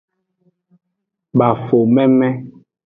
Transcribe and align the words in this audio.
Bafo 1.37 1.77
meme. 1.95 2.27